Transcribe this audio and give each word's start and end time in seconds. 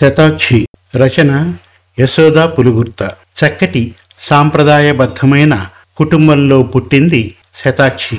శతాక్షి 0.00 0.68
రచన 0.96 1.54
యశోదా 2.00 2.46
పులుగుర్త. 2.46 3.10
చక్కటి 3.44 3.94
సాంప్రదాయబద్ధమైన 4.20 5.66
కుటుంబంలో 5.96 6.62
పుట్టింది 6.62 7.34
శతాక్షి. 7.64 8.18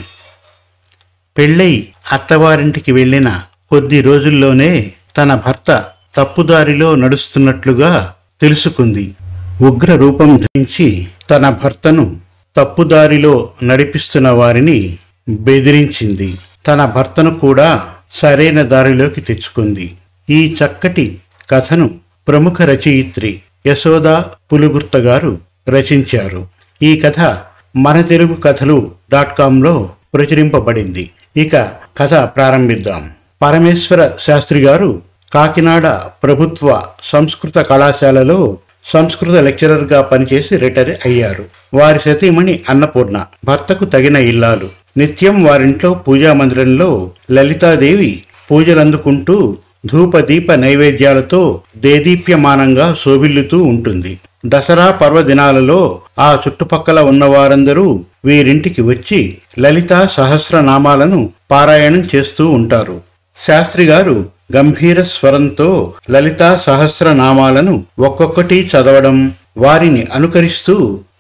పెళ్ళై 1.38 1.88
అత్తవారింటికి 2.12 2.92
వెళ్ళిన 2.92 3.42
కొద్ది 3.70 4.02
రోజుల్లోనే 4.02 4.92
తన 5.18 5.36
భర్త 5.36 5.86
తప్పుదారిలో 6.16 6.96
నడుస్తున్నట్లుగా 6.96 8.14
తెలుసుకుంది. 8.42 9.16
ఉగ్ర 9.62 9.96
రూపం 9.96 10.38
ధరించి 10.38 11.08
తన 11.30 11.50
భర్తను 11.50 12.20
తప్పుదారిలో 12.56 13.50
నడిపిస్తున్న 13.64 14.30
వారిని 14.30 14.98
బెదిరించింది. 15.30 16.38
తన 16.68 16.86
భర్తను 16.86 17.40
కూడా 17.40 17.90
సరైన 18.14 18.62
దారిలోకి 18.62 19.22
తెచ్చుకుంది. 19.22 19.96
ఈ 20.30 20.56
చక్కటి 20.66 21.20
కథను 21.50 21.90
ప్రముఖ 22.28 22.62
రచయిత్రి 22.62 23.40
యశోదా 23.68 24.26
పులుగుర్త 24.54 24.98
గారు 24.98 25.38
రచించారు. 25.70 26.48
ఈ 26.84 26.98
కథ 26.98 27.38
మన 27.76 28.02
తెలుగు 28.02 28.34
కథలు 28.34 28.92
డాట్ 29.12 29.38
కాంలో 29.38 29.90
ప్రచురింపబడింది. 30.14 31.10
ఇక 31.38 31.56
కథ 31.98 32.14
ప్రారంభిద్దాం. 32.14 33.10
పరమేశ్వర 33.42 34.12
శాస్త్రి 34.20 34.60
గారు 34.60 35.02
కాకినాడ 35.34 35.88
ప్రభుత్వ 36.24 36.82
సంస్కృత 37.04 37.56
కళాశాలలో 37.56 38.58
సంస్కృత 38.86 39.36
లెక్చరర్గా 39.36 40.02
పనిచేసి 40.02 40.58
రిటైర్ 40.58 40.90
అయ్యారు. 41.06 41.46
వారి 41.74 42.00
సతీమణి 42.00 42.60
అన్నపూర్ణ 42.70 43.26
భర్తకు 43.46 43.86
తగిన 43.86 44.16
ఇల్లాలు. 44.16 44.70
నిత్యం 44.98 45.44
వారింట్లో 45.44 45.94
పూజా 45.94 46.34
మందిరంలో 46.34 47.12
లలితాదేవి 47.32 48.24
పూజలందుకుంటూ 48.52 49.58
ధూపదీప 49.86 50.52
నైవేద్యాలతో 50.52 51.62
దేదీప్యమానంగా 51.78 52.96
శోభిల్లుతూ 53.02 53.64
ఉంటుంది. 53.64 54.20
దసరా 54.46 54.92
పర్వదినాలలో 54.92 56.00
ఆ 56.20 56.40
చుట్టుపక్కల 56.44 57.00
ఉన్నవారందరూ 57.00 58.00
వీరింటికి 58.26 58.82
వచ్చి 58.82 59.38
లలితా 59.60 60.08
సహస్రనామాలను 60.18 61.30
పారాయణం 61.52 62.10
చేస్తూ 62.16 62.50
ఉంటారు. 62.50 63.02
శాస్త్రి 63.46 63.84
గారు 63.84 64.26
గంభీర 64.56 65.04
స్వరంతో 65.04 65.94
లలితా 66.12 66.50
సహస్రనామాలను 66.58 67.84
ఒక్కొక్కటి 68.00 68.70
చదవడం 68.72 69.18
వారిని 69.58 70.08
అనుకరిస్తూ 70.14 70.76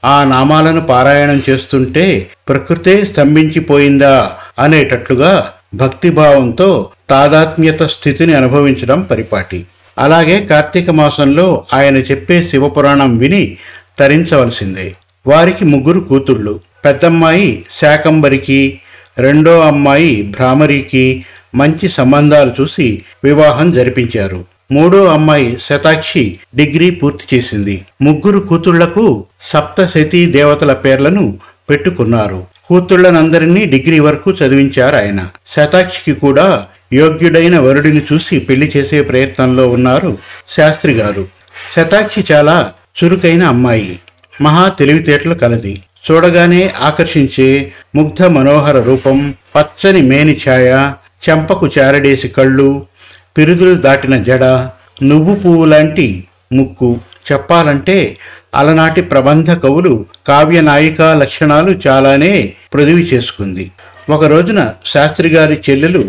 ఆ 0.05 0.23
నామాలను 0.23 0.81
పారాయణం 0.81 1.41
చేస్తుంటే 1.49 2.05
ప్రకృతే 2.47 3.05
స్తంభించిపోయిందా 3.05 4.15
అనేటట్లుగా 4.59 5.51
భక్తిభావంతో 5.75 6.89
తాదాత్మ్యత 7.09 7.83
స్థితిని 7.83 8.33
అనుభవించడం 8.33 9.01
పరిపాటి. 9.01 9.65
అలాగే 9.97 10.45
కార్తీక 10.45 10.89
మాసంలో 10.89 11.65
ఆయన 11.73 11.97
చెప్పే 11.97 12.47
శివపురాణం 12.51 13.17
విని 13.17 13.57
తరించవలసిందే. 13.99 14.95
వారికి 15.27 15.65
ముగ్గురు 15.65 15.99
కూతుళ్ళు. 15.99 16.59
పెద్దమ్మాయి 16.85 17.65
శాకంబరికి 17.81 18.79
రెండో 19.17 19.59
అమ్మాయి 19.59 20.23
భ్రామరికి 20.23 21.25
మంచి 21.55 21.89
సంబంధాలు 21.89 22.51
చూసి 22.61 23.01
వివాహం 23.23 23.71
జరిపించారు. 23.71 24.45
మూడో 24.71 25.05
అమ్మాయి 25.05 25.57
శతాక్షి 25.69 26.39
డిగ్రీ 26.55 26.89
పూర్తి 26.89 27.35
చేసింది. 27.35 27.85
ముగ్గురు 28.01 28.39
కూతుళ్ళకు 28.39 29.25
సప్తశతీ 29.41 30.25
దేవతల 30.25 30.73
పేర్లను 30.73 31.37
పెట్టుకున్నారు. 31.69 32.52
కూతుళ్ళనందరినీ 32.69 33.65
డిగ్రీ 33.65 33.99
వరకు 33.99 34.31
చదివించారు 34.31 34.95
ఆయన. 34.95 35.29
శతాక్షికి 35.55 36.19
కూడా 36.19 36.65
యోగ్యుడైన 36.93 37.59
వరుడిని 37.59 38.01
చూసి 38.13 38.39
పెళ్ళి 38.39 38.71
చేసే 38.77 39.01
ప్రయత్నంలో 39.01 39.67
ఉన్నారు 39.67 40.17
శాస్త్రి 40.57 40.93
గారు. 40.93 41.27
శతాక్షి 41.75 42.25
చాలా 42.31 42.71
చురుకైన 43.03 43.43
అమ్మాయి. 43.43 43.99
మహా 44.41 44.67
తెలివితేటలు 44.67 45.33
కలది. 45.33 45.81
చూడగానే 46.11 46.73
ఆకర్షించే 46.81 47.71
ముగ్ధ 47.95 48.23
మనోహర 48.23 48.81
రూపం 48.81 49.33
పచ్చని 49.55 50.01
మేని 50.01 50.41
ఛాయ 50.49 50.91
చెంపకు 51.29 51.69
చారడేసి 51.79 52.27
కళ్ళు 52.27 52.85
పిరుదులు 53.37 53.73
దాటిన 53.73 54.23
జడ 54.23 54.43
నువ్వు 55.03 55.35
పువ్వు 55.35 55.65
లాంటి 55.65 56.23
ముక్కు 56.53 56.99
చెప్పాలంటే 57.31 58.17
అలనాటి 58.55 59.01
ప్రబంధ 59.01 59.51
కవులు 59.51 60.05
కావ్య 60.27 60.61
నాయికా 60.61 61.13
లక్షణాలు 61.13 61.79
చాలానే 61.87 62.53
పృథివి 62.73 63.01
చేసుకుంది. 63.01 63.71
ఒక 64.09 64.25
రోజున 64.25 64.71
శాస్త్రి 64.85 65.29
గారి 65.29 65.59
చెల్లెలు 65.69 66.03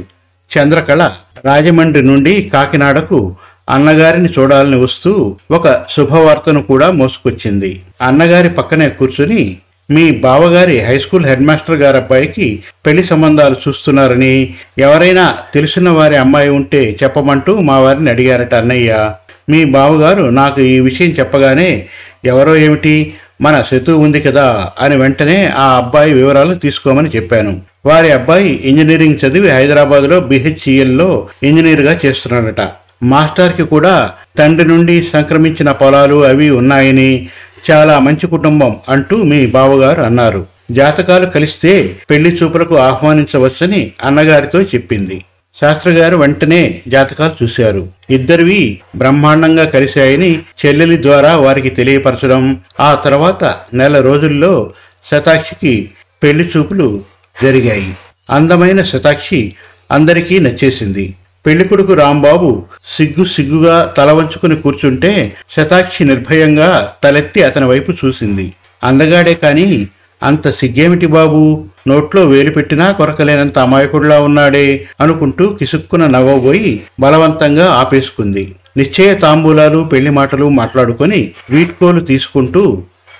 చంద్రకళ 0.50 1.10
రాజమండ్రి 1.44 2.02
నుండి 2.02 2.50
కాకినాడకు 2.54 3.36
అన్నగారిని 3.68 4.28
చూడాలని 4.38 4.76
వస్తూ 4.76 5.36
ఒక 5.50 5.84
శుభవార్తను 5.90 6.62
కూడా 6.62 6.90
మోసుకొచ్చింది. 6.90 7.82
అన్నగారి 8.02 8.48
పక్కనే 8.48 8.88
కూర్చుని 8.88 9.56
మీ 9.90 10.10
బావగారి 10.10 10.84
హై 10.84 10.98
స్కూల్ 10.98 11.26
హెడ్ 11.26 11.46
మాస్టర్ 11.46 11.76
గారి 11.76 11.96
అబ్బాయికి 11.96 12.62
పెళ్ళి 12.86 13.04
సంబంధాలు 13.04 13.56
చూస్తున్నారని 13.68 14.54
ఎవరైనా 14.78 15.34
తెలిసిన 15.54 15.88
వారి 15.88 16.16
అమ్మాయి 16.16 16.48
ఉంటే 16.50 16.96
చెప్పమంటూ 17.02 17.60
మా 17.60 17.78
వారిని 17.78 18.10
అడిగారట 18.10 18.54
అన్నయ్య. 18.54 19.10
మీ 19.48 19.64
బావగారు 19.64 20.22
నాకు 20.22 20.60
ఈ 20.60 20.80
విషయం 20.80 21.08
చెప్పగానే 21.08 21.86
ఎవరో 22.26 22.56
ఏమిటి? 22.56 23.14
మన 23.40 23.64
శతు 23.70 23.92
ఉంది 23.92 24.20
కదా 24.20 24.70
అని 24.80 24.96
వెంటనే 24.96 25.52
ఆ 25.56 25.76
అబ్బాయి 25.76 26.12
వివరాలు 26.12 26.54
తీసుకోమని 26.54 27.10
చెప్పాను. 27.16 27.60
వారి 27.86 28.12
అబ్బాయి 28.12 28.48
ఇంజనీరింగ్ 28.64 29.26
చదివి 29.26 29.50
హైదరాబాద్లో 29.50 30.20
బిహెచ్ఈఎల్లో 30.20 31.28
ఇంజనీర్గా 31.42 32.00
చేస్తున్నాడట. 32.06 32.60
మాస్టర్కి 33.02 33.62
కూడా 33.62 34.12
తండ్రి 34.38 34.68
నుండి 34.68 35.08
సంక్రమించిన 35.12 35.70
పొలాలు 35.70 36.24
అవి 36.24 36.50
ఉన్నాయని 36.50 37.28
చాలా 37.70 37.98
మంచి 37.98 38.26
కుటుంబం 38.26 38.76
అంటూ 38.88 39.16
మీ 39.22 39.46
బావగారు 39.46 40.02
అన్నారు. 40.02 40.46
జాతకాలు 40.70 41.26
కలిస్తే 41.26 41.96
పెళ్ళి 42.10 42.30
చూపులకు 42.30 42.78
ఆహ్వానించవచ్చని 42.78 43.92
అన్నగారితో 44.04 44.62
చెప్పింది. 44.62 45.24
శాస్త్రగారు 45.60 46.16
వెంటనే 46.16 46.82
జాతకాలు 46.88 47.44
చూశారు. 47.44 47.88
ఇద్దరివి 48.10 48.80
బ్రహ్మాండంగా 48.96 49.64
కలిశాయని 49.64 50.38
చెల్లెలి 50.38 51.02
ద్వారా 51.02 51.36
వారికి 51.36 51.70
తెలియపరచడం 51.70 52.60
ఆ 52.80 52.94
తర్వాత 52.94 53.54
నెల 53.74 54.00
రోజుల్లో 54.00 54.72
శతాక్షికి 55.10 55.90
పెళ్ళి 56.22 56.50
చూపులు 56.56 57.02
జరిగాయి. 57.42 57.94
అందమైన 58.30 58.82
శతాక్షి 58.82 59.54
అందరికీ 59.90 60.38
నచ్చేసింది. 60.38 61.14
పెళ్ళికొడుకు 61.46 61.92
రాంబాబు 61.94 62.64
సిగ్గు 62.96 63.24
సిగ్గుగా 63.24 63.94
తల 63.96 64.12
వంచుకుని 64.12 64.56
కూర్చుంటే 64.56 65.32
శతాక్షి 65.56 66.04
నిర్భయంగా 66.04 66.92
తలెత్తి 67.04 67.42
అతని 67.42 67.64
వైపు 67.64 67.92
చూసింది. 67.92 68.52
అందగాడే 68.84 69.34
కానీ 69.34 69.88
అంత 70.24 70.50
సిగ్గేమిటి 70.50 71.06
బాబు? 71.06 71.40
నోట్లో 71.88 72.24
వేలు 72.24 72.50
పెట్టినా 72.50 72.92
కొరకలేనంత 72.92 73.58
అమాయకుడిలా 73.58 74.20
ఉన్నాడే 74.20 74.86
అనుకుంటూ 75.00 75.48
కిసుక్కున 75.52 76.06
నవ్వబోయి 76.06 76.82
బలవంతంగా 77.00 77.70
ఆపేసుకుంది. 77.72 78.44
నిశ్చయ 78.76 79.14
తాంబూలాలు 79.14 79.84
పెళ్ళి 79.84 80.10
మాటలు 80.10 80.48
మాట్లాడుకొని 80.48 81.32
వీట్కోలు 81.50 82.00
తీసుకుంటూ 82.00 82.62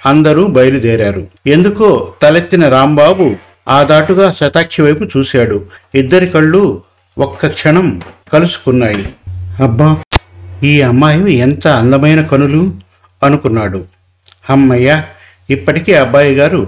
అందరూ 0.07 0.47
బయలుదేరారు. 0.47 1.23
ఎందుకో 1.47 1.89
తలెత్తిన 2.23 2.69
రాంబాబు 2.69 3.27
ఆ 3.69 3.83
దాటుగా 3.83 4.35
శతాక్షి 4.41 4.83
వైపు 4.83 5.05
చూశాడు. 5.05 5.59
ఇద్దరి 5.95 6.27
కళ్ళు 6.27 6.63
ఒక్క 7.19 7.47
క్షణం 7.47 7.87
కలుసుకున్నాయి. 8.33 9.05
అబ్బా! 9.63 9.89
ఈ 10.65 10.83
అమ్మాయి 10.83 11.35
ఎంత 11.39 11.67
అందమైన 11.69 12.23
కనులు? 12.23 12.63
అనుకున్నాడు. 13.23 13.81
అమ్మయ్య! 14.51 15.03
ఇప్పటికీ 15.51 15.95
అబ్బాయి 15.95 16.35
గారు 16.35 16.61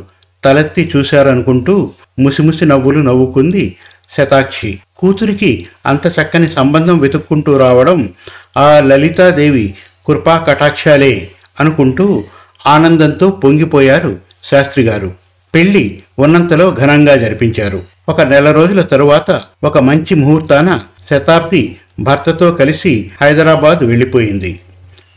తలెత్తి 0.47 0.93
చూశారనుకుంటూ 0.97 1.91
ముసిముసి 2.19 2.65
నవ్వులు 2.67 2.99
నవ్వుకుంది 2.99 3.77
శతాక్షి. 4.17 4.79
కూతురికి 4.97 5.67
అంత 5.87 6.07
చక్కని 6.07 6.49
సంబంధం 6.49 6.99
వెతుక్కుంటూ 6.99 7.57
రావడం 7.57 8.09
ఆ 8.57 8.81
లలితాదేవి 8.81 9.75
కృపా 10.07 10.39
కటాక్షాలే 10.39 11.29
అనుకుంటూ 11.61 12.25
ఆనందంతో 12.67 13.31
పొంగిపోయారు 13.31 14.17
శాస్త్రి 14.51 14.85
గారు 14.85 15.13
పెళ్ళి 15.55 16.03
ఉన్నంతలో 16.19 16.77
ఘనంగా 16.81 17.17
జరిపించారు. 17.17 17.83
ఒక 18.09 18.21
నెల 18.21 18.53
రోజుల 18.53 18.81
తరువాత 18.81 19.43
ఒక 19.65 19.79
మంచి 19.79 20.15
ముహూర్తాన 20.15 20.81
శతాబ్ది 21.11 21.77
భర్తతో 22.01 22.51
కలిసి 22.51 23.11
హైదరాబాద్ 23.21 23.85
వెళ్ళిపోయింది. 23.85 24.61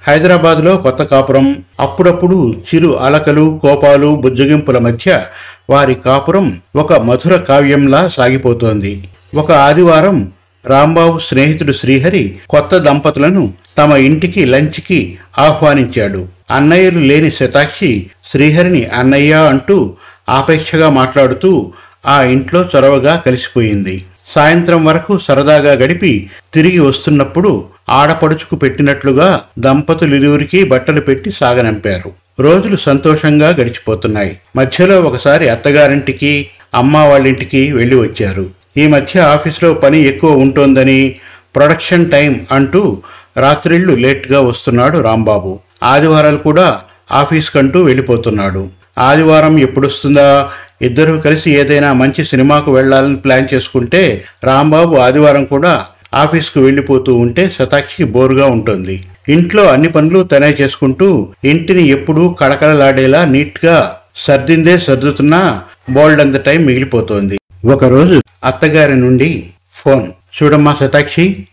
హైదరాబాద్లో 0.10 0.78
కొత్త 0.78 1.04
కాపురం. 1.04 1.56
అప్పుడప్పుడు 1.80 2.56
చిరు 2.70 3.00
అలకలు 3.00 3.60
కోపాలు 3.62 4.16
బుజ్జగింపుల 4.16 4.78
మధ్య 4.78 5.22
వారి 5.70 5.96
కాపురం 5.96 6.60
ఒక 6.76 6.94
మధుర 6.94 7.36
కావ్యంలా 7.36 8.08
సాగిపోతోంది. 8.08 9.04
ఒక 9.36 9.52
ఆదివారం 9.52 10.32
రాంబాబు 10.66 11.20
స్నేహితుడు 11.20 11.72
శ్రీహరి 11.72 12.38
కొత్త 12.50 12.78
దంపతులను 12.78 13.54
తమ 13.78 13.92
ఇంటికి 13.92 14.46
లంచ్కి 14.46 15.18
ఆహ్వానించాడు. 15.40 16.26
అన్నయ్యలు 16.52 17.00
లేని 17.00 17.32
శతాక్షి 17.32 18.10
శ్రీహరిని 18.32 18.86
అన్నయ్య 18.86 19.34
అంటూ 19.34 19.94
ఆపేక్షగా 20.30 20.90
మాట్లాడుతూ 20.90 21.72
ఆ 22.08 22.24
ఇంట్లో 22.24 22.66
చొరవగా 22.76 23.24
కలిసిపోయింది. 23.26 24.06
సాయంత్రం 24.30 24.86
వరకు 24.86 25.20
సరదాగా 25.20 25.72
గడిపి 25.72 26.30
తిరిగి 26.54 26.80
వస్తున్నప్పుడు 26.80 27.66
ఆడపడుచుకు 27.90 28.56
పెట్టినట్లుగా 28.56 29.42
దంపతులిరువురికి 29.60 30.64
బట్టలు 30.64 31.02
పెట్టి 31.02 31.32
సాగనంపారు. 31.32 32.12
రోజులు 32.40 32.78
సంతోషంగా 32.78 33.50
గడిచిపోతున్నాయి. 33.50 34.38
మధ్యలో 34.56 35.02
ఒకసారి 35.02 35.50
అత్తగారింటికి 35.50 36.48
అమ్మ 36.76 36.98
వాళ్ళింటికి 36.98 37.72
వెళ్ళి 37.72 37.96
వచ్చారు. 37.96 38.46
ఈ 38.78 38.88
మధ్య 38.88 39.20
ఆఫీసులో 39.20 39.74
పని 39.74 40.02
ఎక్కువ 40.02 40.32
ఉంటోందని 40.32 41.16
ప్రొడక్షన్ 41.56 42.12
టైం 42.12 42.46
అంటూ 42.52 43.02
రాత్రిళ్ళు 43.38 43.94
లేట్గా 43.94 44.40
వస్తున్నాడు 44.40 45.00
రాంబాబు. 45.00 45.60
ఆదివారాలు 45.84 46.38
కూడా 46.38 46.82
ఆఫీస్ 47.12 47.52
కంటూ 47.52 47.84
వెళ్ళిపోతున్నాడు. 47.84 48.68
ఆదివారం 48.98 49.60
ఎప్పుడొస్తుందా 49.60 50.52
ఇద్దరూ 50.82 51.20
కలిసి 51.20 51.52
ఏదైనా 51.52 51.94
మంచి 51.94 52.26
సినిమాకు 52.26 52.72
వెళ్ళాలని 52.72 53.16
ప్లాన్ 53.16 53.48
చేసుకుంటే 53.54 54.26
రాంబాబు 54.44 54.96
ఆదివారం 54.96 55.46
కూడా 55.46 55.86
ఆఫీస్కు 56.14 56.60
వెళ్ళిపోతూ 56.60 57.16
ఉంటే 57.16 57.50
శతాక్షికి 57.50 58.04
బోరుగా 58.04 58.46
ఉంటుంది. 58.46 58.96
ఇంట్లో 59.30 59.64
అన్ని 59.68 59.90
పనులు 59.90 60.24
తనే 60.24 60.56
చేసుకుంటూ 60.62 61.28
ఇంటిని 61.46 61.88
ఎప్పుడూ 61.88 62.30
కళకళలాడేలా 62.30 63.26
నీట్గా 63.26 63.96
సర్దిందే 64.16 64.80
సర్దుతున్నా 64.80 65.62
బోల్డంత 65.90 66.36
టైం 66.36 66.66
మిగిలిపోతోంది. 66.66 67.38
ఒకరోజు 67.66 68.22
అత్తగారి 68.44 68.96
నుండి 68.96 69.50
ఫోన్. 69.72 70.08
చూడమ్మా 70.38 70.76
శతాక్షి 70.80 71.46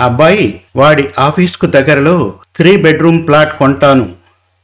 అబ్బాయి 0.00 0.60
వాడి 0.76 1.04
ఆఫీస్కు 1.18 1.66
దగ్గరలో 1.66 2.34
త్రీ 2.56 2.76
బెడ్రూమ్ 2.76 3.26
ప్లాట్ 3.28 3.58
కొంటాను. 3.58 4.08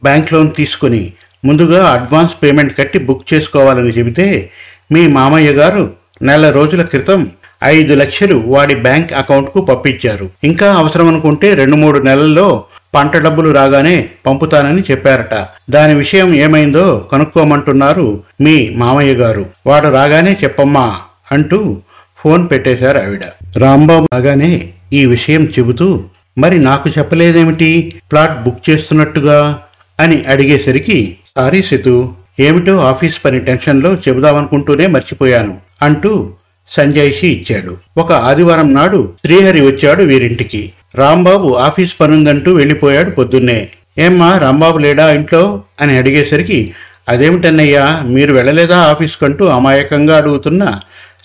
బ్యాంక్ 0.03 0.33
లోన్ 0.33 0.51
తీసుకుని 0.57 1.13
ముందుగా 1.45 1.91
అడ్వాన్స్ 1.91 2.33
పేమెంట్ 2.43 2.79
కట్టి 2.79 2.99
బుక్ 2.99 3.35
చేసుకోవాలని 3.35 3.91
చెబితే 3.91 4.51
మీ 4.93 5.07
మామయ్య 5.07 5.51
గారు 5.51 5.91
నెల 6.23 6.51
రోజుల 6.51 6.83
క్రితం 6.83 7.31
ఐదు 7.65 7.95
లక్షలు 7.95 8.43
వాడి 8.47 8.75
బ్యాంక్ 8.75 9.13
అకౌంట్కు 9.13 9.61
పంపించారు. 9.61 10.31
ఇంకా 10.45 10.75
అవసరం 10.75 11.09
అనుకుంటే 11.09 11.55
రెండు 11.55 11.77
మూడు 11.77 11.99
నెలల్లో 11.99 12.65
పంట 12.95 13.17
డబ్బులు 13.17 13.51
రాగానే 13.51 14.09
పంపుతానని 14.27 14.83
చెప్పారట. 14.91 15.47
దాని 15.71 15.95
విషయం 15.95 16.35
ఏమైందో 16.35 17.09
కనుక్కోమంటున్నారు 17.13 18.25
మీ 18.41 18.71
మామయ్య 18.77 19.13
గారు. 19.15 19.47
వాడు 19.67 19.89
రాగానే 19.89 20.37
చెప్పమ్మా 20.45 20.97
అంటూ 21.33 21.81
ఫోన్ 22.19 22.51
పెట్టేశారు 22.51 22.99
ఆవిడ. 22.99 23.21
రాంబాబు 23.57 24.09
రాగానే 24.13 24.69
ఈ 24.93 25.05
విషయం 25.05 25.45
చెబుతూ 25.45 26.05
మరి 26.39 26.59
నాకు 26.59 26.91
చెప్పలేదేమిటి? 26.99 28.01
ప్లాట్ 28.13 28.43
బుక్ 28.43 28.71
చేస్తున్నట్టుగా? 28.71 29.61
అని 30.01 30.25
అడిగేసరికి 30.29 31.17
సారీ 31.37 31.63
సితు 31.63 32.13
ఏమిటో 32.41 32.81
ఆఫీస్ 32.81 33.25
పని 33.25 33.41
టెన్షన్లో 33.41 33.95
చెబుదామనుకుంటూనే 33.95 34.87
మర్చిపోయాను 34.87 35.59
అంటూ 35.83 36.31
సంజయ్షి 36.69 37.27
ఇచ్చాడు. 37.29 37.77
ఒక 37.99 38.13
ఆదివారం 38.13 38.75
నాడు 38.75 39.13
శ్రీహరి 39.25 39.61
వచ్చాడు 39.61 40.03
వీరింటికి. 40.03 40.73
రాంబాబు 40.95 41.53
ఆఫీస్ 41.55 41.93
పనుందంటూ 42.01 42.55
వెళ్ళిపోయాడు 42.55 43.11
పొద్దున్నే. 43.11 43.69
ఏమ్మా 43.99 44.39
రాంబాబు 44.39 44.79
లేడా 44.79 45.13
ఇంట్లో? 45.13 45.63
అని 45.81 45.99
అడిగేసరికి 45.99 46.73
అదేమిటన్నయ్యా 47.09 48.03
మీరు 48.07 48.33
వెళ్ళలేదా 48.33 48.79
ఆఫీస్కంటూ 48.79 49.45
అమాయకంగా 49.45 50.17
అడుగుతున్న 50.17 50.81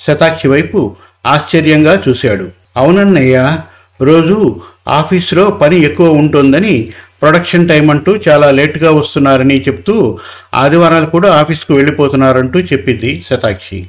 శతాక్షి 0.08 0.48
వైపు 0.48 0.96
ఆశ్చర్యంగా 1.26 2.04
చూశాడు. 2.10 2.48
అవునన్నయ్యా 2.78 3.60
రోజు 4.02 4.62
ఆఫీస్లో 4.88 5.50
పని 5.50 5.82
ఎక్కువ 5.82 6.14
ఉంటుందని 6.14 6.90
ప్రొడక్షన్ 7.22 7.70
టైం 7.70 7.90
అంటూ 7.90 8.18
చాలా 8.28 8.52
లేట్గా 8.52 8.92
వస్తున్నారని 8.92 9.62
చెప్తూ 9.62 10.20
ఆదివారాలు 10.54 11.06
కూడా 11.06 11.34
ఆఫీస్కు 11.34 11.74
వెళ్ళిపోతున్నారంటూ 11.74 12.60
చెప్పింది 12.60 13.26
శతాక్షి. 13.30 13.88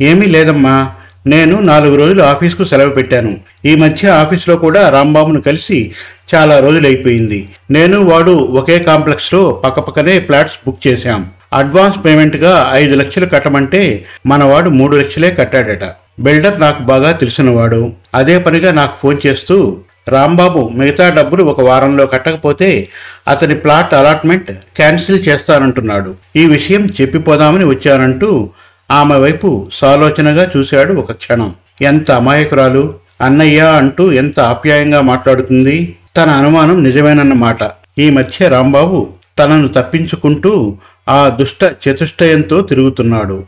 ఏమీ 0.00 0.26
లేదమ్మా 0.26 0.90
నేను 1.26 1.60
నాలుగు 1.60 1.96
రోజులు 1.96 2.22
ఆఫీస్కు 2.22 2.64
సెలవు 2.64 2.90
పెట్టాను. 2.90 3.36
ఈ 3.64 3.74
మధ్య 3.74 4.08
ఆఫీస్లో 4.08 4.56
కూడా 4.56 4.88
రాంబాబును 4.88 5.40
కలిసి 5.40 5.92
చాలా 6.34 6.58
రోజులైపోయింది. 6.58 7.48
నేను 7.70 8.00
వాడు 8.00 8.30
ఒకే 8.30 8.78
కాంప్లెక్స్లో 8.78 9.60
పక్కపక్కనే 9.64 10.20
ఫ్లాట్స్ 10.20 10.58
బుక్ 10.66 10.86
చేశాం. 10.86 11.30
అడ్వాన్స్ 11.52 11.98
పేమెంట్గా 12.04 12.70
ఐదు 12.72 12.94
లక్షలు 12.94 13.26
కట్టమంటే 13.26 14.04
మనవాడు 14.26 14.70
మూడు 14.70 14.96
లక్షలే 14.96 15.30
కట్టాడట. 15.30 15.84
బిల్డర్ 16.20 16.60
నాకు 16.60 16.82
బాగా 16.82 17.12
తెలిసినవాడు. 17.12 17.92
అదే 18.14 18.38
పనిగా 18.38 18.72
నాకు 18.72 18.94
ఫోన్ 19.02 19.18
చేస్తూ 19.26 19.76
రాంబాబు 20.08 20.70
మిగతా 20.74 21.08
డబ్బులు 21.08 21.44
ఒక 21.44 21.60
వారంలో 21.60 22.06
కట్టకపోతే 22.06 22.88
అతని 23.28 23.54
ప్లాట్ 23.54 23.94
అలాట్మెంట్ 23.94 24.50
క్యాన్సిల్ 24.52 25.28
చేస్తానంటున్నాడు. 25.28 26.14
ఈ 26.36 26.46
విషయం 26.46 26.88
చెప్పిపోదామని 27.00 27.64
వచ్చానంటూ 27.64 28.50
ఆమె 28.90 29.16
వైపు 29.16 29.70
సాలోచనగా 29.72 30.50
చూశాడు 30.56 30.92
ఒక 30.92 31.12
క్షణం. 31.12 31.54
ఎంత 31.82 32.10
అమాయకురాలు 32.10 32.94
అన్నయ్య 33.20 33.60
అంటూ 33.60 34.12
ఎంత 34.12 34.40
ఆప్యాయంగా 34.40 35.00
మాట్లాడుతుంది? 35.00 35.96
తన 36.16 36.30
అనుమానం 36.30 36.82
నిజమేనన్నమాట. 36.82 37.58
ఈ 37.98 38.10
మధ్య 38.10 38.48
రాంబాబు 38.48 39.08
తనను 39.38 39.68
తప్పించుకుంటూ 39.68 40.76
ఆ 41.08 41.28
దుష్ట 41.28 41.88
చతుష్టయంతో 41.88 42.62
తిరుగుతున్నాడు. 42.62 43.44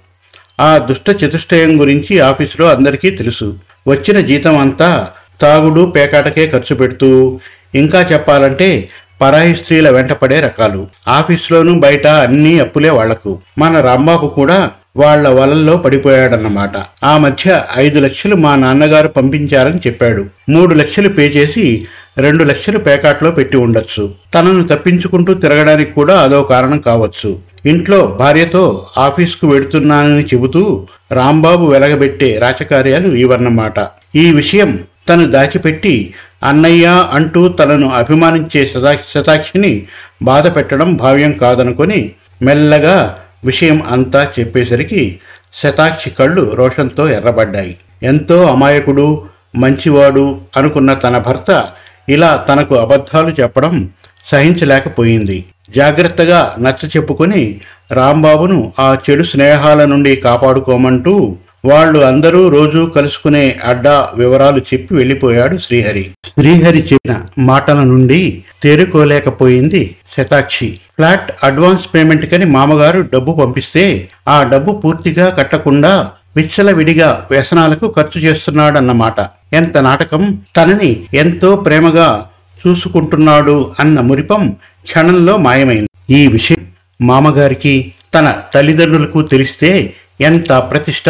ఆ 0.60 0.78
దుష్ట 0.78 1.24
చతుష్టయం 1.24 1.80
గురించి 1.80 2.20
ఆఫీసులో 2.20 2.68
అందరికీ 2.68 3.10
తెలుసు. 3.10 3.58
వచ్చిన 3.88 4.20
జీతం 4.20 4.58
అంతా 4.58 5.10
తాగుడు 5.40 5.92
పేకాటకే 5.96 6.46
ఖర్చు 6.46 6.76
పెడుతూ 6.76 7.40
ఇంకా 7.74 8.06
చెప్పాలంటే 8.12 8.88
పరాయి 9.20 9.56
స్త్రీల 9.56 9.90
వెంటపడే 9.90 10.40
రకాలు. 10.40 10.86
ఆఫీసులోనూ 11.08 11.80
బయట 11.80 12.06
అన్నీ 12.06 12.58
అప్పులే 12.58 12.90
వాళ్ళకు. 12.90 13.38
మన 13.58 13.80
రాంబాబు 13.80 14.26
కూడా 14.26 14.70
వాళ్ళ 14.96 15.28
వలల్లో 15.28 15.76
పడిపోయాడన్నమాట. 15.76 16.70
ఆ 17.04 17.18
మధ్య 17.18 17.62
ఐదు 17.76 17.98
లక్షలు 17.98 18.36
మా 18.36 18.56
నాన్నగారు 18.56 19.08
పంపించారని 19.08 19.78
చెప్పాడు. 19.86 20.24
మూడు 20.50 20.74
లక్షలు 20.74 21.08
పే 21.08 21.22
చేసి 21.22 21.86
రెండు 22.18 22.44
లక్షలు 22.44 22.78
పేకాట్లో 22.78 23.30
పెట్టి 23.30 23.56
ఉండొచ్చు. 23.56 24.12
తనను 24.34 24.62
తప్పించుకుంటూ 24.62 25.34
తిరగడానికి 25.34 25.92
కూడా 25.92 26.20
అదో 26.20 26.42
కారణం 26.42 26.78
కావచ్చు. 26.78 27.38
ఇంట్లో 27.66 28.06
భార్యతో 28.06 28.86
ఆఫీస్కు 28.98 29.46
వెడుతున్నానని 29.46 30.24
చెబుతూ 30.24 30.86
రాంబాబు 31.12 31.66
వెలగబెట్టే 31.66 32.38
రాచకార్యాలు 32.38 33.08
ఇవన్నమాట. 33.08 33.86
ఈ 34.16 34.32
విషయం 34.32 34.78
తను 35.08 35.30
దాచిపెట్టి 35.30 36.14
అన్నయ్య 36.42 37.08
అంటూ 37.12 37.48
తనను 37.48 37.88
అభిమానించే 37.88 38.66
శతా 38.66 38.98
శతాక్షిని 39.14 39.86
బాధ 40.22 40.56
పెట్టడం 40.56 40.94
భావ్యం 40.94 41.32
కాదనుకొని 41.32 42.12
మెల్లగా 42.42 43.18
విషయం 43.44 43.82
అంతా 43.82 44.32
చెప్పేసరికి 44.38 45.20
శతాక్షి 45.54 46.10
కళ్ళు 46.10 46.54
రోషంతో 46.54 47.08
ఎర్రబడ్డాయి. 47.08 47.76
ఎంతో 48.02 48.44
అమాయకుడు 48.46 49.22
మంచివాడు 49.56 50.40
అనుకున్న 50.56 50.94
తన 50.94 51.18
భర్త 51.18 51.68
ఇలా 52.08 52.46
తనకు 52.48 52.74
అబద్ధాలు 52.74 53.34
చెప్పడం 53.40 53.88
సహించలేకపోయింది. 54.26 55.44
జాగ్రత్తగా 55.76 56.54
నచ్చ 56.60 56.86
చెప్పుకొని 56.96 57.60
రాంబాబును 57.92 58.72
ఆ 58.80 58.96
చెడు 59.10 59.22
స్నేహాల 59.22 59.84
నుండి 59.84 60.16
కాపాడుకోమంటూ 60.16 61.36
వాళ్ళు 61.64 61.98
అందరూ 61.98 62.48
రోజూ 62.48 62.86
కలుసుకునే 62.86 63.56
అడ్డా 63.64 64.08
వివరాలు 64.14 64.58
చెప్పి 64.60 64.94
వెళ్ళిపోయాడు 64.94 65.56
శ్రీహరి. 65.56 66.10
శ్రీహరి 66.26 66.78
చెప్పిన 66.78 67.14
మాటల 67.38 67.80
నుండి 67.82 68.42
తేరుకోలేకపోయింది 68.62 69.96
శతాక్షి. 70.16 70.68
ఫ్లాట్ 70.96 71.30
అడ్వాన్స్ 71.44 71.86
పేమెంట్ 71.94 72.26
కని 72.30 72.44
మామగారు 72.44 73.00
డబ్బు 73.12 73.32
పంపిస్తే 73.32 74.08
ఆ 74.28 74.42
డబ్బు 74.42 74.72
పూర్తిగా 74.84 75.28
కట్టకుండా 75.28 76.10
విచ్చలవిడిగా 76.36 77.26
వ్యసనాలకు 77.30 77.88
ఖర్చు 77.96 78.20
చేస్తున్నాడన్నమాట. 78.20 79.18
ఎంత 79.52 79.78
నాటకం? 79.78 80.38
తనని 80.56 80.90
ఎంతో 81.14 81.56
ప్రేమగా 81.56 82.26
చూసుకుంటున్నాడు 82.62 83.72
అన్న 83.80 84.00
మురిపం 84.00 84.42
క్షణంలో 84.84 85.36
మాయమైంది. 85.36 85.88
ఈ 86.10 86.28
విషయం 86.28 86.62
మామగారికి 87.00 87.92
తన 88.14 88.34
తల్లిదండ్రులకు 88.54 89.22
తెలిస్తే 89.22 89.94
ఎంత 90.20 90.52
ప్రతిష్ట 90.52 91.08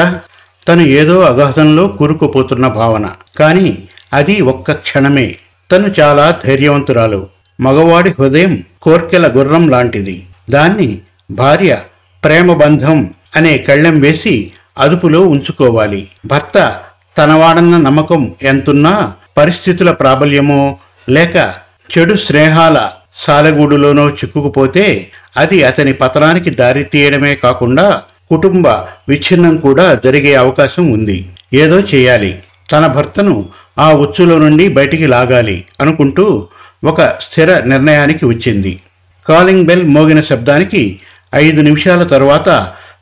తను 0.69 0.83
ఏదో 0.83 1.21
అగాధంలో 1.21 1.89
కూరుకుపోతున్న 1.89 2.69
భావన. 2.69 3.11
కానీ 3.39 3.79
అది 4.13 4.41
ఒక్క 4.41 4.73
క్షణమే. 4.73 5.35
తను 5.73 5.95
చాలా 6.01 6.41
ధైర్యవంతురాలు. 6.47 7.27
మగవాడి 7.61 8.11
హృదయం 8.11 8.63
కోర్కెల 8.83 9.33
గుర్రం 9.37 9.69
లాంటిది. 9.69 10.27
దాన్ని 10.51 10.99
భార్య 11.31 11.79
ప్రేమ 12.25 12.53
బంధం 12.53 13.15
అనే 13.37 13.59
కళ్ళెం 13.59 14.01
వేసి 14.01 14.53
అదుపులో 14.79 15.21
ఉంచుకోవాలి. 15.21 16.09
భర్త 16.27 16.81
తనవాడన్న 17.19 17.77
నమ్మకం 17.77 18.35
ఎంతున్నా 18.43 19.13
పరిస్థితుల 19.37 19.91
ప్రాబల్యమో 19.91 20.77
లేక 21.09 21.55
చెడు 21.99 22.15
స్నేహాల 22.15 22.91
సాలెగూడులోనో 23.17 24.09
చిక్కుకుపోతే 24.09 25.11
అది 25.37 25.65
అతని 25.65 25.93
పతనానికి 25.93 26.51
దారి 26.51 26.85
తీయడమే 26.85 27.35
కాకుండా 27.35 28.03
కుటుంబ 28.29 28.69
విచ్ఛిన్నం 29.09 29.57
కూడా 29.57 29.99
జరిగే 30.05 30.35
అవకాశం 30.35 30.93
ఉంది. 30.93 31.27
ఏదో 31.55 31.81
చేయాలి. 31.81 32.39
తన 32.73 32.87
భర్తను 32.87 33.49
ఆ 33.79 33.93
ఉచ్చులో 33.93 34.39
నుండి 34.39 34.69
బయటికి 34.69 35.07
లాగాలి 35.07 35.65
అనుకుంటూ 35.81 36.47
ఒక 36.85 37.03
స్థిర 37.03 37.59
నిర్ణయానికి 37.59 38.27
వచ్చింది. 38.27 38.81
కాలింగ్ 39.29 39.67
బెల్ 39.67 39.85
మోగిన 39.85 40.21
శబ్దానికి 40.21 41.01
ఐదు 41.35 41.61
నిమిషాల 41.61 42.03
తరువాత 42.03 42.49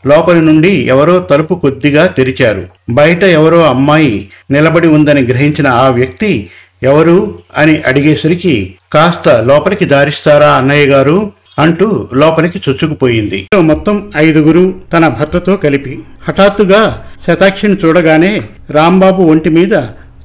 లోపలి 0.06 0.40
నుండి 0.40 0.68
ఎవరో 0.68 1.18
తలుపు 1.18 1.54
కొద్దిగా 1.54 2.06
తెరిచారు. 2.06 2.66
బయట 2.90 3.22
ఎవరో 3.22 3.62
అమ్మాయి 3.64 4.28
నిలబడి 4.50 4.88
ఉందని 4.88 5.22
గ్రహించిన 5.22 5.68
ఆ 5.68 5.88
వ్యక్తి 5.88 6.50
ఎవరు? 6.82 7.38
అని 7.56 7.82
అడిగేసరికి 7.86 8.74
కాస్త 8.92 9.28
లోపలికి 9.28 9.84
దారిస్తారా 9.84 10.52
అన్నయ్య 10.52 10.86
గారు? 10.86 11.32
అంటూ 11.58 12.08
లోపలికి 12.14 12.62
చొచ్చుకుపోయింది. 12.68 13.48
మొత్తం 13.60 14.12
ఐదుగురు 14.16 14.74
తన 14.92 15.08
భర్తతో 15.08 15.56
కలిపి 15.56 15.98
హఠాత్తుగా 16.28 17.04
శతాక్షిని 17.26 17.76
చూడగానే 17.84 18.42
రాంబాబు 18.70 19.22
ఒంటి 19.22 19.50
మీద 19.50 19.72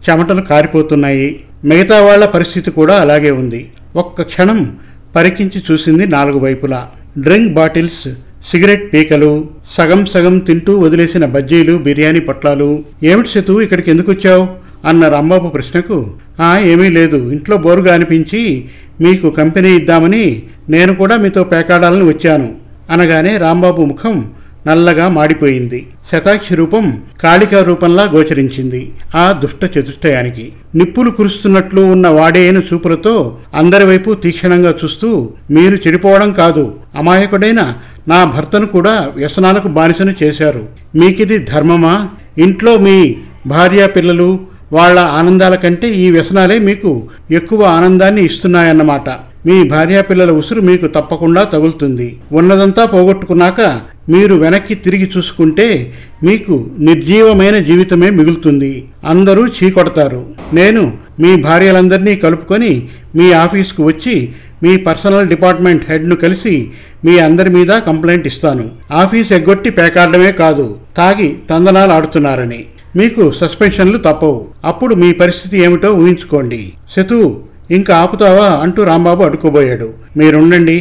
చెమటలు 0.06 0.42
కారిపోతున్నాయి. 0.42 1.40
మిగతా 1.66 2.02
వాళ్ళ 2.02 2.26
పరిస్థితి 2.26 2.72
కూడా 2.72 2.96
అలాగే 2.96 3.32
ఉంది. 3.32 3.70
ఒక్క 3.96 4.22
క్షణం 4.22 4.78
పరికించి 5.16 5.62
చూసింది 5.72 6.08
నాలుగు 6.08 6.40
వైపులా. 6.40 6.88
డ్రింక్ 7.18 7.54
బాటిల్స్ 7.54 8.08
సిగరెట్ 8.52 8.94
పీకలు 8.94 9.46
సగం 9.78 10.06
సగం 10.06 10.40
తింటూ 10.40 10.80
వదిలేసిన 10.80 11.26
బజ్జీలు 11.26 11.78
బిర్యానీ 11.78 12.20
పొట్లాలు. 12.20 12.84
ఏమిటి 13.04 13.30
సెతు 13.30 13.62
ఇక్కడికి 13.62 13.92
ఎందుకు 13.92 14.12
వచ్చావు? 14.12 14.48
అన్న 14.88 15.08
రాంబాబు 15.08 15.48
ప్రశ్నకు 15.48 16.08
ఆ 16.40 16.58
ఏమీ 16.60 16.90
లేదు. 16.90 17.32
ఇంట్లో 17.32 17.58
బోరుగా 17.58 17.94
అనిపించి 17.94 18.66
మీకు 19.02 19.30
కంపెనీ 19.30 19.76
ఇద్దామని 19.76 20.44
నేను 20.70 20.96
కూడా 20.96 21.18
మీతో 21.18 21.44
పేకాడాలని 21.44 22.04
వచ్చాను. 22.04 22.56
అనగానే 22.90 23.38
రాంబాబు 23.38 23.82
ముఖం 23.86 24.32
నల్లగా 24.68 25.08
మాడిపోయింది. 25.10 25.88
శతాక్షి 26.12 26.56
రూపం 26.56 27.02
కాళికా 27.24 27.64
రూపంలా 27.64 28.04
గోచరించింది 28.04 28.94
ఆ 29.16 29.32
దుష్ట 29.32 29.78
చతుష్టయానికి. 29.78 30.52
నిప్పులు 30.76 31.10
కురుస్తున్నట్లు 31.10 31.82
ఉన్న 31.82 32.08
వాడేయని 32.08 32.60
చూపులతో 32.60 33.38
అందరి 33.54 33.86
వైపు 33.86 34.14
తీక్షణంగా 34.14 34.74
చూస్తూ 34.84 35.30
మీరు 35.52 35.76
చెడిపోవడం 35.76 36.32
కాదు 36.32 36.76
అమాయకుడైన 36.96 37.74
నా 38.08 38.24
భర్తను 38.24 38.66
కూడా 38.66 39.12
వ్యసనాలకు 39.16 39.68
బానిసను 39.68 40.14
చేశారు. 40.24 40.66
మీకిది 40.96 41.38
ధర్మమా? 41.38 42.10
ఇంట్లో 42.38 42.78
మీ 42.78 43.16
భార్య 43.48 43.88
పిల్లలు 43.88 44.40
వాళ్ళ 44.74 45.00
ఆనందాల 45.00 45.56
కంటే 45.56 45.88
ఈ 45.90 46.12
వ్యసనాలే 46.12 46.60
మీకు 46.60 47.10
ఎక్కువ 47.32 47.64
ఆనందాన్ని 47.64 48.26
ఇస్తున్నాయన్నమాట. 48.26 49.10
మీ 49.46 49.70
భార్యాపిల్లల 49.70 50.32
ఉసురు 50.32 50.62
మీకు 50.62 50.88
తప్పకుండా 50.88 51.44
తగులుతుంది. 51.44 52.20
ఉన్నదంతా 52.32 52.86
పోగొట్టుకున్నాక 52.86 53.62
మీరు 54.10 54.36
వెనక్కి 54.36 54.76
తిరిగి 54.76 55.12
చూసుకుంటే 55.18 55.94
మీకు 56.24 56.70
నిర్జీవమైన 56.80 57.58
జీవితమే 57.60 58.10
మిగులుతుంది. 58.10 58.88
అందరూ 59.06 59.48
చీకొడతారు. 59.48 60.26
నేను 60.54 60.94
మీ 61.20 61.42
భార్యలందరినీ 61.42 62.16
కలుపుకొని 62.16 62.90
మీ 63.16 63.32
ఆఫీస్కు 63.32 63.84
వచ్చి 63.84 64.30
మీ 64.64 64.78
పర్సనల్ 64.78 65.28
డిపార్ట్మెంట్ 65.28 65.84
హెడ్ను 65.90 66.16
కలిసి 66.16 66.72
మీ 67.06 67.20
అందరి 67.20 67.50
మీద 67.50 67.68
కంప్లైంట్ 67.68 68.28
ఇస్తాను. 68.28 68.70
ఆఫీస్ 68.92 69.32
ఎగ్గొట్టి 69.32 69.70
పేకాడమే 69.70 70.32
కాదు 70.32 70.78
తాగి 70.98 71.36
తందనాలు 71.50 71.92
ఆడుతున్నారని. 71.92 72.66
మీకు 72.98 73.32
సస్పెన్షన్లు 73.32 73.98
తప్పవు. 73.98 74.46
అప్పుడు 74.66 74.94
మీ 74.96 75.14
పరిస్థితి 75.14 75.58
ఏమిటో 75.60 75.90
ఊహించుకోండి. 75.94 76.62
సెతు 76.96 77.18
ఇంకా 77.72 77.98
ఆపుతావా 77.98 78.48
అంటూ 78.64 78.84
రాంబాబు 78.84 79.24
అడుకోబోయాడు 79.24 79.94
మీరుండండి. 80.18 80.78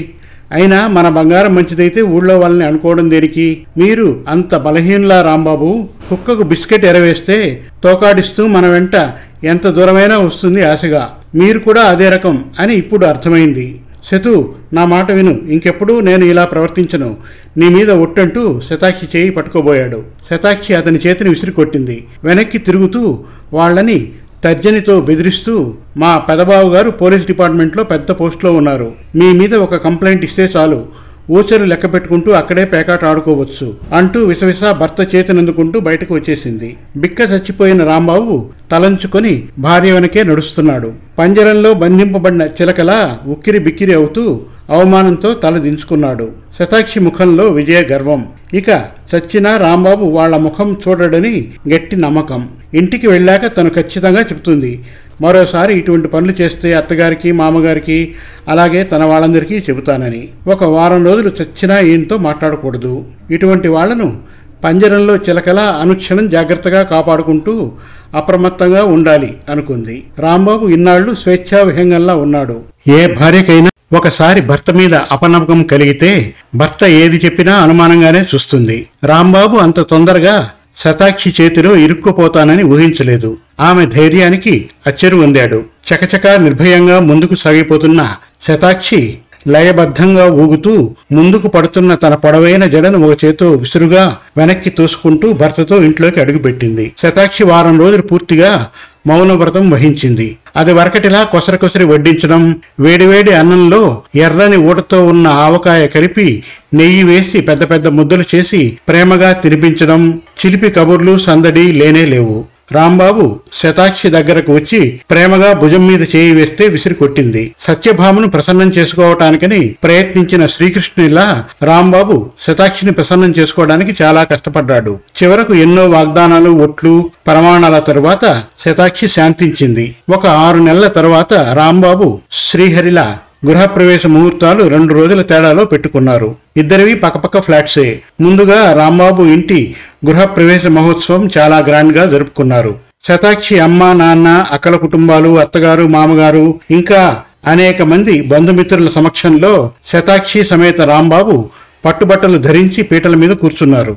అయినా 0.52 0.86
మన 0.86 1.08
బంగారం 1.08 1.54
మంచిదైతే 1.54 2.00
ఊళ్ళో 2.02 2.38
వాళ్ళని 2.38 2.64
అనుకోవడం 2.64 3.10
దేనికి? 3.10 3.46
మీరు 3.78 4.24
అంత 4.28 4.54
బలహీనులా 4.66 5.22
రాంబాబు 5.22 5.88
కుక్కకు 6.10 6.42
బిస్కెట్ 6.42 6.84
ఎరవేస్తే 6.84 7.38
తోకాడిస్తూ 7.84 8.46
మన 8.46 8.66
వెంట 8.66 8.96
ఎంత 9.44 9.66
దూరమైనా 9.66 10.18
వస్తుంది 10.18 10.64
ఆశగా. 10.64 11.02
మీరు 11.34 11.58
కూడా 11.58 11.82
అదే 11.82 12.08
రకం 12.08 12.44
అని 12.58 12.74
ఇప్పుడు 12.74 13.04
అర్థమైంది. 13.06 13.66
శతు 14.10 14.54
నా 14.72 14.84
మాట 14.84 15.12
విను. 15.12 15.30
ఇంకెప్పుడూ 15.30 16.00
నేను 16.00 16.24
ఇలా 16.24 16.44
ప్రవర్తించను. 16.44 17.16
నీ 17.56 17.68
మీద 17.68 17.90
ఒట్టంటూ 17.90 18.60
శతాక్షి 18.70 19.18
చేయి 19.18 19.30
పట్టుకోబోయాడు. 19.30 20.02
శతాక్షి 20.30 20.74
అతని 20.74 20.98
చేతిని 21.06 21.30
విసిరి 21.30 21.52
కొట్టింది 21.52 22.06
వెనక్కి 22.24 22.58
తిరుగుతూ 22.58 23.18
వాళ్ళని 23.52 24.12
తర్జనితో 24.44 25.00
బెదిరిస్తూ 25.00 25.74
మా 25.96 26.18
పెదబాబు 26.18 26.68
గారు 26.68 26.90
పోలీస్ 26.90 27.26
డిపార్ట్మెంట్లో 27.26 27.84
పెద్ద 27.84 28.10
పోస్ట్లో 28.10 28.52
ఉన్నారు. 28.52 28.92
మీ 29.16 29.32
మీద 29.32 29.54
ఒక 29.54 29.74
కంప్లైంట్ 29.74 30.24
ఇస్తే 30.24 30.50
చాలు. 30.56 31.05
ఊచరు 31.30 31.64
లెక్క 31.64 31.94
పెట్టుకుంటూ 31.94 32.32
అక్కడే 32.32 32.64
పేకాట 32.64 33.04
ఆడుకోవచ్చు 33.04 33.74
అంటూ 33.92 34.24
విసవిస 34.24 34.62
భర్త 34.70 35.14
చేతినందుకుంటూ 35.14 35.80
బయటకు 35.80 36.14
వచ్చేసింది. 36.14 36.76
బిక్క 36.96 37.20
చచ్చిపోయిన 37.20 37.84
రాంబాబు 37.84 38.50
తలంచుకొని 38.72 39.48
భార్య 39.58 39.92
వెనకే 39.92 40.22
నడుస్తున్నాడు. 40.22 40.92
పంజరంలో 41.18 41.74
బంధింపబడిన 41.74 42.42
చిలకలా 42.42 43.18
ఉక్కిరి 43.26 43.58
బిక్కిరి 43.58 43.92
అవుతూ 43.92 44.40
అవమానంతో 44.70 45.32
తల 45.34 45.58
దించుకున్నాడు. 45.58 46.28
శతాక్షి 46.58 47.00
ముఖంలో 47.00 47.44
విజయ 47.48 47.82
గర్వం. 47.92 48.26
ఇక 48.54 48.70
చచ్చిన 49.10 49.56
రాంబాబు 49.56 50.04
వాళ్ళ 50.04 50.36
ముఖం 50.36 50.76
చూడడని 50.88 51.52
గట్టి 51.68 51.96
నమ్మకం. 51.96 52.48
ఇంటికి 52.74 53.06
వెళ్ళాక 53.08 53.56
తను 53.56 53.70
ఖచ్చితంగా 53.70 54.20
చెబుతుంది 54.20 54.84
మరోసారి 55.20 55.78
ఇటువంటి 55.78 56.08
పనులు 56.08 56.34
చేస్తే 56.40 56.74
అత్తగారికి 56.74 57.32
మామగారికి 57.32 58.14
అలాగే 58.48 58.84
తన 58.84 59.04
వాళ్ళందరికీ 59.04 59.58
చెబుతానని. 59.58 60.28
ఒక 60.46 60.64
వారం 60.64 61.04
రోజులు 61.06 61.32
చచ్చినా 61.42 61.80
ఈయనతో 61.80 62.18
మాట్లాడకూడదు. 62.18 63.04
ఇటువంటి 63.30 63.68
వాళ్ళను 63.68 64.18
పంజరంలో 64.64 65.16
చిలకలా 65.16 65.62
అనుక్షణం 65.62 66.28
జాగ్రత్తగా 66.28 66.82
కాపాడుకుంటూ 66.82 67.72
అప్రమత్తంగా 68.14 68.84
ఉండాలి 68.84 69.36
అనుకుంది. 69.50 70.04
రాంబాబు 70.18 70.66
ఇన్నాళ్ళు 70.66 71.14
స్వేచ్ఛావిహంగంలా 71.14 72.14
ఉన్నాడు. 72.16 72.60
ఏ 72.90 73.06
భార్యకైనా 73.06 73.70
ఒకసారి 73.92 74.40
భర్త 74.40 74.70
మీద 74.70 74.94
అపనమ్మకం 74.94 75.62
కలిగితే 75.62 76.34
భర్త 76.54 76.84
ఏది 76.84 77.16
చెప్పినా 77.24 77.54
అనుమానంగానే 77.56 78.26
చూస్తుంది. 78.34 78.86
రాంబాబు 79.04 79.56
అంత 79.56 79.80
తొందరగా 79.80 80.50
శతాక్షి 80.76 81.34
చేతిలో 81.40 81.76
ఇరుక్కుపోతానని 81.76 82.62
ఊహించలేదు. 82.62 83.36
ఆమె 83.60 83.86
ధైర్యానికి 83.86 84.70
అచ్చెరు 84.86 85.16
పొందాడు 85.16 85.62
చకచకా 85.88 86.36
నిర్భయంగా 86.36 87.00
ముందుకు 87.00 87.34
సాగిపోతున్న 87.34 88.16
శతాక్షి 88.48 89.18
లయబద్ధంగా 89.48 90.26
ఊగుతూ 90.26 90.94
ముందుకు 91.12 91.48
పడుతున్న 91.48 91.94
తన 91.94 92.14
పొడవైన 92.14 92.64
జడను 92.64 92.98
ఒక 93.08 93.24
చేతో 93.24 93.52
విసురుగా 93.52 94.16
వెనక్కి 94.36 94.70
తోసుకుంటూ 94.70 95.32
భర్తతో 95.32 95.82
ఇంట్లోకి 95.82 96.20
అడుగుపెట్టింది. 96.20 96.92
శతాక్షి 97.02 97.44
వారం 97.44 97.80
రోజులు 97.80 98.02
పూర్తిగా 98.02 98.68
మౌనవ్రతం 99.06 99.70
వహించింది. 99.70 100.36
అది 100.56 100.72
వరకటిలా 100.72 101.20
కొసరకొసరి 101.24 101.84
వడ్డించడం 101.84 102.42
వేడివేడి 102.80 103.32
అన్నంలో 103.32 103.80
ఎర్రని 104.26 104.58
ఊటతో 104.70 104.98
ఉన్న 105.06 105.26
ఆవకాయ 105.46 105.82
కలిపి 105.86 106.28
నెయ్యి 106.74 107.02
వేసి 107.02 107.40
పెద్ద 107.40 107.62
పెద్ద 107.70 107.86
ముద్దలు 107.98 108.24
చేసి 108.34 108.60
ప్రేమగా 108.88 109.32
తినిపించడం 109.44 110.02
చిలిపి 110.40 110.70
కబుర్లు 110.70 111.16
సందడి 111.18 111.66
లేనే 111.72 112.04
లేవు. 112.06 112.38
రాంబాబు 112.72 113.40
శతాక్షి 113.62 114.10
దగ్గరకు 114.10 114.54
వచ్చి 114.54 115.00
ప్రేమగా 115.10 115.52
భుజం 115.52 115.86
మీద 115.86 116.02
చేయి 116.02 116.32
వేస్తే 116.32 116.68
విసిరి 116.68 116.94
కొట్టింది. 116.94 117.54
సత్యభామను 117.62 118.28
ప్రసన్నం 118.28 118.72
చేసుకోవటానికని 118.78 119.74
ప్రయత్నించిన 119.84 120.46
శ్రీకృష్ణునిలా 120.46 121.44
రాంబాబు 121.62 122.30
శతాక్షిని 122.46 122.92
ప్రసన్నం 122.92 123.34
చేసుకోవడానికి 123.38 124.02
చాలా 124.02 124.24
కష్టపడ్డాడు. 124.24 124.98
చివరకు 125.22 125.54
ఎన్నో 125.54 125.86
వాగ్దానాలు 125.86 126.50
ఒట్లు 126.50 127.10
ప్రమాణాల 127.26 127.78
తరువాత 127.78 128.42
శతాక్షి 128.66 129.08
శాంతించింది. 129.08 129.94
ఒక 130.10 130.26
ఆరు 130.26 130.58
నెలల 130.58 130.86
తరువాత 130.86 131.34
రాంబాబు 131.34 132.18
శ్రీహరిలా 132.32 133.18
గృహప్రవేశ 133.44 134.06
ముహూర్తాలు 134.06 134.68
రెండు 134.68 134.94
రోజుల 134.94 135.22
తేడాలో 135.22 135.64
పెట్టుకున్నారు. 135.64 136.34
ఇద్దరివి 136.56 136.94
పక్కపక్క 136.94 137.40
ఫ్లాట్సే. 137.40 138.00
ముందుగా 138.20 138.72
రాంబాబు 138.72 139.22
ఇంటి 139.22 139.74
గృహప్రవేశ 140.06 140.66
మహోత్సవం 140.66 141.30
చాలా 141.38 141.58
గ్రాండ్గా 141.58 142.04
జరుపుకున్నారు. 142.04 142.74
శతాక్షి 143.04 143.58
అమ్మ 143.58 143.92
నాన్న 143.92 144.46
అక్కల 144.50 144.76
కుటుంబాలు 144.76 145.38
అత్తగారు 145.38 145.86
మామగారు 145.86 146.60
ఇంకా 146.70 147.22
అనేక 147.46 147.82
మంది 147.82 148.22
బంధుమిత్రుల 148.22 148.88
సమక్షంలో 148.88 149.70
శతాక్షి 149.92 150.44
సమేత 150.44 150.80
రాంబాబు 150.80 151.48
పట్టుబట్టలు 151.84 152.38
ధరించి 152.38 152.82
పీటల 152.82 153.14
మీద 153.14 153.30
కూర్చున్నారు. 153.30 153.96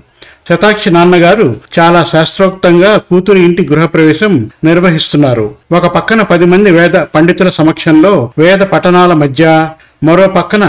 శతాక్షి 0.49 0.89
నాన్నగారు 0.91 1.47
చాలా 1.77 1.99
శాస్త్రోక్తంగా 2.11 2.91
కూతురి 3.09 3.41
ఇంటి 3.47 3.63
గృహప్రవేశం 3.71 4.33
నిర్వహిస్తున్నారు. 4.63 5.43
ఒక 5.71 5.85
పక్కన 5.95 6.21
పది 6.21 6.45
మంది 6.45 6.71
వేద 6.71 6.95
పండితుల 7.15 7.49
సమక్షంలో 7.49 8.13
వేద 8.37 8.61
పఠనాల 8.71 9.13
మధ్య 9.13 9.43
మరో 10.07 10.27
పక్కన 10.27 10.65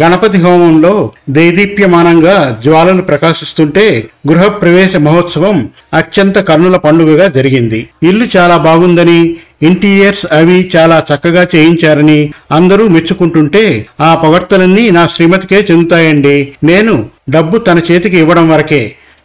గణపతి 0.00 0.38
హోమంలో 0.38 1.10
దేదీప్యమానంగా 1.30 2.36
జ్వాలలు 2.64 3.02
ప్రకాశిస్తుంటే 3.02 3.84
గృహప్రవేశ 4.28 4.96
మహోత్సవం 4.96 5.58
అత్యంత 5.94 6.38
కన్నుల 6.38 6.76
పండుగగా 6.76 7.26
జరిగింది. 7.28 7.80
ఇల్లు 8.02 8.28
చాలా 8.36 8.56
బాగుందని 8.56 9.20
ఇంటీరియర్స్ 9.62 10.24
అవి 10.32 10.70
చాలా 10.76 11.04
చక్కగా 11.10 11.46
చేయించారని 11.54 12.18
అందరూ 12.52 12.88
మెచ్చుకుంటుంటే 12.88 13.86
ఆ 14.00 14.14
పొగడ్తలన్నీ 14.14 14.90
నా 14.90 15.04
శ్రీమతికే 15.06 15.60
చెందుతాయండి. 15.70 16.36
నేను 16.64 16.94
డబ్బు 17.30 17.58
తన 17.58 17.78
చేతికి 17.90 18.18
ఇవ్వడం 18.18 18.48
వరకే. 18.48 18.82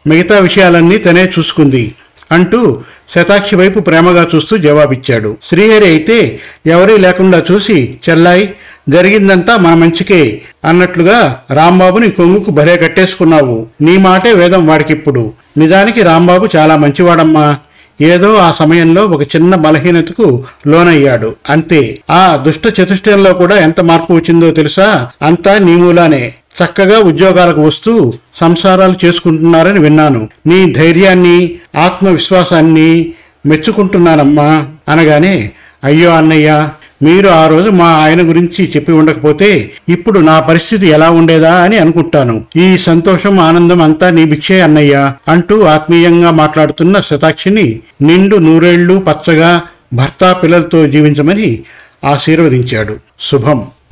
మిగతా 0.08 0.40
విషయాలన్నీ 0.40 0.98
తనే 0.98 1.26
చూసుకుంది 1.40 1.96
అంటూ 2.32 2.82
శతాక్షి 3.16 3.56
వైపు 3.56 3.80
ప్రేమగా 3.80 4.28
చూస్తూ 4.36 4.58
జవాబిచ్చాడు. 4.58 5.38
శ్రీహరి 5.50 5.86
అయితే 5.86 6.40
ఎవరీ 6.66 6.98
లేకుండా 6.98 7.44
చూసి 7.52 7.98
చెల్లాయి 8.10 8.54
జరిగిందంతా 8.90 9.58
మన 9.58 9.74
మంచికే 9.74 10.42
అన్నట్లుగా 10.66 11.42
రాంబాబుని 11.52 12.12
కొంగుకు 12.12 12.52
భలే 12.52 12.78
కట్టేసుకున్నావు. 12.78 13.68
నీ 13.82 13.98
మాటే 13.98 14.34
వేదం 14.34 14.68
వాడికిప్పుడు. 14.68 15.34
నిజానికి 15.58 16.02
రాంబాబు 16.02 16.50
చాలా 16.56 16.76
మంచివాడమ్మా. 16.76 17.58
ఏదో 18.02 18.36
ఆ 18.36 18.52
సమయంలో 18.52 19.06
ఒక 19.06 19.36
చిన్న 19.36 19.56
బలహీనతకు 19.56 20.44
లోనయ్యాడు. 20.68 21.36
అంతే. 21.50 22.00
ఆ 22.10 22.44
దుష్ట 22.48 22.80
చతుష్టయంలో 22.82 23.34
కూడా 23.34 23.56
ఎంత 23.56 23.80
మార్పు 23.80 24.14
వచ్చిందో 24.14 24.52
తెలుసా? 24.52 25.08
అంతా 25.22 25.58
నీ 25.58 25.76
మూలానే. 25.76 26.34
చక్కగా 26.58 27.00
ఉద్యోగాలకు 27.00 27.64
వస్తూ 27.64 28.14
సంసారాలు 28.42 29.06
చేసుకుంటున్నారని 29.06 29.80
విన్నాను. 29.80 30.30
నీ 30.48 30.72
ధైర్యాన్ని 30.72 31.56
ఆత్మవిశ్వాసాన్ని 31.76 33.14
మెచ్చుకుంటున్నానమ్మా 33.46 34.66
అనగానే 34.90 35.52
అయ్యో 35.84 36.10
అన్నయ్య 36.10 36.70
మీరు 37.04 37.28
ఆ 37.28 37.48
రోజు 37.48 37.70
మా 37.70 37.86
ఆయన 37.86 38.30
గురించి 38.30 38.72
చెప్పి 38.76 38.92
ఉండకపోతే 38.92 39.72
ఇప్పుడు 39.90 40.20
నా 40.20 40.40
పరిస్థితి 40.40 40.88
ఎలా 40.88 41.10
ఉండేదా 41.10 41.56
అని 41.56 41.78
అనుకుంటాను. 41.78 42.46
ఈ 42.56 42.78
సంతోషం 42.78 43.40
ఆనందం 43.40 43.82
అంతా 43.82 44.10
నీ 44.10 44.26
భిక్షే 44.26 44.62
అన్నయ్య 44.62 45.14
అంటూ 45.28 45.62
ఆత్మీయంగా 45.62 46.32
మాట్లాడుతున్న 46.32 47.02
శతాక్షిని 47.02 47.80
నిండు 48.02 48.36
నూరేళ్ళు 48.36 49.04
పచ్చగా 49.08 49.62
భర్త 49.94 50.36
పిల్లలతో 50.44 50.88
జీవించమని 50.88 51.60
ఆశీర్వదించాడు. 52.06 52.98
శుభం. 53.22 53.66